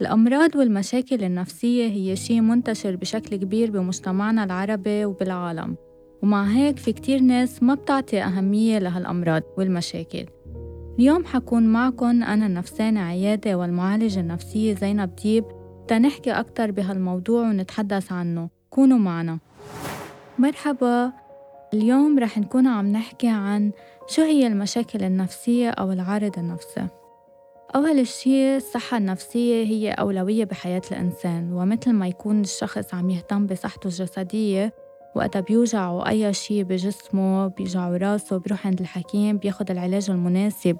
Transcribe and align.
الأمراض 0.00 0.56
والمشاكل 0.56 1.24
النفسية 1.24 1.86
هي 1.88 2.16
شيء 2.16 2.40
منتشر 2.40 2.96
بشكل 2.96 3.36
كبير 3.36 3.70
بمجتمعنا 3.70 4.44
العربي 4.44 5.04
وبالعالم. 5.04 5.76
ومع 6.22 6.44
هيك 6.44 6.76
في 6.76 6.92
كتير 6.92 7.20
ناس 7.20 7.62
ما 7.62 7.74
بتعطي 7.74 8.22
أهمية 8.22 8.78
لهالأمراض 8.78 9.42
والمشاكل. 9.58 10.26
اليوم 10.98 11.24
حكون 11.24 11.66
معكم 11.66 12.22
أنا 12.22 12.46
النفسانة 12.46 13.00
عيادة 13.00 13.58
والمعالجة 13.58 14.20
النفسية 14.20 14.74
زينب 14.74 15.16
ديب 15.16 15.44
تنحكي 15.90 16.32
أكتر 16.32 16.70
بهالموضوع 16.70 17.42
ونتحدث 17.42 18.12
عنه. 18.12 18.48
كونوا 18.70 18.98
معنا. 18.98 19.38
مرحبا. 20.38 21.12
اليوم 21.74 22.18
رح 22.18 22.38
نكون 22.38 22.66
عم 22.66 22.86
نحكي 22.86 23.28
عن 23.28 23.70
شو 24.08 24.22
هي 24.22 24.46
المشاكل 24.46 25.04
النفسية 25.04 25.70
أو 25.70 25.92
العارض 25.92 26.38
النفسي 26.38 26.86
أول 27.74 28.06
شيء 28.06 28.56
الصحة 28.56 28.96
النفسية 28.96 29.64
هي 29.64 29.90
أولوية 29.92 30.44
بحياة 30.44 30.82
الإنسان 30.92 31.52
ومثل 31.52 31.92
ما 31.92 32.08
يكون 32.08 32.40
الشخص 32.40 32.94
عم 32.94 33.10
يهتم 33.10 33.46
بصحته 33.46 33.86
الجسدية 33.86 34.72
وقتها 35.16 35.40
بيوجعه 35.40 36.08
أي 36.08 36.32
شيء 36.32 36.62
بجسمه 36.62 37.46
بيوجعه 37.46 37.96
راسه 37.96 38.36
بيروح 38.36 38.66
عند 38.66 38.80
الحكيم 38.80 39.38
بياخد 39.38 39.70
العلاج 39.70 40.10
المناسب. 40.10 40.76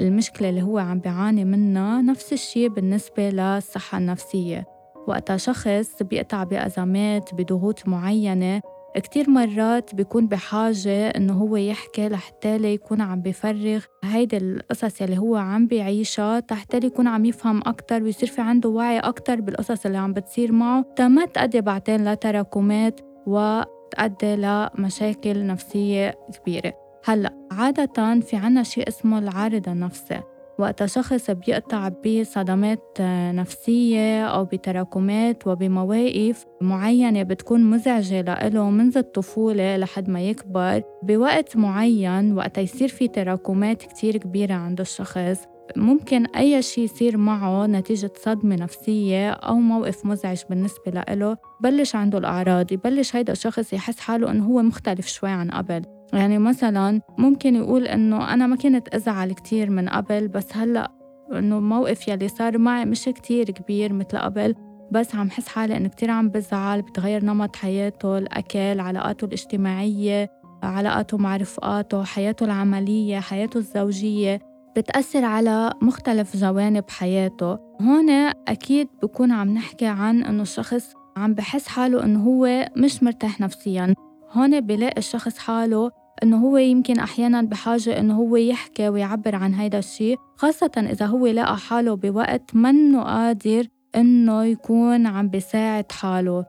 للمشكلة 0.00 0.48
اللي 0.48 0.62
هو 0.62 0.78
عم 0.78 0.98
بيعاني 0.98 1.44
منها 1.44 2.02
نفس 2.02 2.32
الشيء 2.32 2.68
بالنسبة 2.68 3.30
للصحة 3.30 3.98
النفسية. 3.98 4.66
وقتها 5.08 5.36
شخص 5.36 6.02
بيقطع 6.02 6.44
بأزمات 6.44 7.34
بضغوط 7.34 7.88
معينة 7.88 8.60
كتير 8.96 9.30
مرات 9.30 9.94
بيكون 9.94 10.26
بحاجة 10.26 11.08
إنه 11.08 11.32
هو 11.32 11.56
يحكي 11.56 12.08
لحتى 12.08 12.56
يكون 12.56 13.00
عم 13.00 13.22
بفرغ 13.22 13.84
هيدي 14.04 14.36
القصص 14.36 15.02
اللي 15.02 15.18
هو 15.18 15.36
عم 15.36 15.66
بيعيشها 15.66 16.40
تحتى 16.40 16.76
يكون 16.76 17.06
عم 17.06 17.24
يفهم 17.24 17.62
أكتر 17.66 18.02
ويصير 18.02 18.28
في 18.28 18.40
عنده 18.40 18.68
وعي 18.68 18.98
أكتر 18.98 19.40
بالقصص 19.40 19.86
اللي 19.86 19.98
عم 19.98 20.12
بتصير 20.12 20.52
معه. 20.52 20.84
تا 20.96 21.08
ما 21.08 21.24
تأدي 21.24 21.60
بعدين 21.60 22.12
لتراكمات 22.12 23.00
وتؤدي 23.26 24.36
لمشاكل 24.36 25.46
نفسية 25.46 26.14
كبيرة. 26.40 26.87
هلأ 27.04 27.32
عادة 27.50 28.20
في 28.20 28.36
عنا 28.36 28.62
شيء 28.62 28.88
اسمه 28.88 29.18
العارض 29.18 29.68
النفسي 29.68 30.20
وقت 30.58 30.84
شخص 30.84 31.30
بيقطع 31.30 31.88
بصدمات 31.88 33.00
نفسية 33.34 34.26
أو 34.26 34.44
بتراكمات 34.44 35.46
وبمواقف 35.46 36.44
معينة 36.60 37.22
بتكون 37.22 37.64
مزعجة 37.64 38.20
لإله 38.20 38.70
منذ 38.70 38.98
الطفولة 38.98 39.76
لحد 39.76 40.08
ما 40.08 40.20
يكبر 40.20 40.82
بوقت 41.02 41.56
معين 41.56 42.36
وقت 42.36 42.58
يصير 42.58 42.88
في 42.88 43.08
تراكمات 43.08 43.82
كتير 43.82 44.16
كبيرة 44.16 44.54
عند 44.54 44.80
الشخص 44.80 45.38
ممكن 45.76 46.26
أي 46.26 46.62
شيء 46.62 46.84
يصير 46.84 47.16
معه 47.16 47.66
نتيجة 47.66 48.10
صدمة 48.16 48.56
نفسية 48.56 49.30
أو 49.30 49.54
موقف 49.54 50.06
مزعج 50.06 50.42
بالنسبة 50.50 51.02
له 51.14 51.36
بلش 51.60 51.94
عنده 51.94 52.18
الأعراض 52.18 52.72
يبلش 52.72 53.16
هيدا 53.16 53.32
الشخص 53.32 53.72
يحس 53.72 54.00
حاله 54.00 54.30
إنه 54.30 54.46
هو 54.46 54.62
مختلف 54.62 55.06
شوي 55.06 55.30
عن 55.30 55.50
قبل. 55.50 55.97
يعني 56.12 56.38
مثلا 56.38 57.00
ممكن 57.18 57.56
يقول 57.56 57.86
إنه 57.86 58.34
أنا 58.34 58.46
ما 58.46 58.56
كنت 58.56 58.88
أزعل 58.88 59.32
كتير 59.32 59.70
من 59.70 59.88
قبل 59.88 60.28
بس 60.28 60.56
هلأ 60.56 60.92
إنه 61.32 61.58
الموقف 61.58 62.08
يلي 62.08 62.28
صار 62.28 62.58
معي 62.58 62.84
مش 62.84 63.04
كتير 63.04 63.50
كبير 63.50 63.92
مثل 63.92 64.18
قبل. 64.18 64.54
بس 64.92 65.14
عم 65.14 65.30
حس 65.30 65.48
حالي 65.48 65.76
إنه 65.76 65.88
كتير 65.88 66.10
عم 66.10 66.28
بزعل 66.28 66.82
بتغير 66.82 67.24
نمط 67.24 67.56
حياته 67.56 68.18
الأكل 68.18 68.80
علاقاته 68.80 69.24
الاجتماعية 69.24 70.30
علاقاته 70.62 71.16
مع 71.16 71.36
رفقاته 71.36 72.04
حياته 72.04 72.44
العملية 72.44 73.20
حياته 73.20 73.58
الزوجية. 73.58 74.40
بتأثر 74.76 75.24
على 75.24 75.72
مختلف 75.82 76.36
جوانب 76.36 76.84
حياته. 76.90 77.58
هون 77.82 78.10
أكيد 78.48 78.88
بكون 79.02 79.32
عم 79.32 79.54
نحكي 79.54 79.86
عن 79.86 80.22
إنه 80.22 80.42
الشخص 80.42 80.92
عم 81.16 81.34
بحس 81.34 81.68
حاله 81.68 82.04
إنه 82.04 82.20
هو 82.24 82.68
مش 82.76 83.02
مرتاح 83.02 83.40
نفسياً. 83.40 83.94
هون 84.32 84.60
بلاقي 84.60 84.98
الشخص 84.98 85.38
حاله 85.38 85.90
إنه 86.22 86.36
هو 86.36 86.56
يمكن 86.56 86.98
أحيانا 86.98 87.42
بحاجة 87.42 88.00
إنه 88.00 88.14
هو 88.14 88.36
يحكي 88.36 88.88
ويعبر 88.88 89.34
عن 89.34 89.54
هيدا 89.54 89.78
الشيء 89.78 90.18
خاصة 90.36 90.70
إذا 90.76 91.06
هو 91.06 91.26
لقى 91.26 91.56
حاله 91.56 91.96
بوقت 91.96 92.54
منه 92.54 93.02
قادر 93.02 93.66
إنه 93.96 94.44
يكون 94.44 95.06
عم 95.06 95.28
بيساعد 95.28 95.92
حاله. 95.92 96.46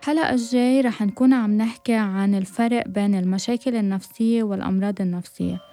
الحلقة 0.00 0.30
الجاي 0.30 0.80
رح 0.80 1.02
نكون 1.02 1.32
عم 1.32 1.56
نحكي 1.56 1.94
عن 1.94 2.34
الفرق 2.34 2.88
بين 2.88 3.14
المشاكل 3.14 3.76
النفسية 3.76 4.42
والأمراض 4.42 5.00
النفسية. 5.00 5.67